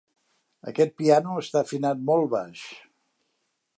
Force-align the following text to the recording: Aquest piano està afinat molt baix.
Aquest 0.71 0.95
piano 1.01 1.37
està 1.41 1.61
afinat 1.63 2.01
molt 2.11 2.31
baix. 2.33 2.65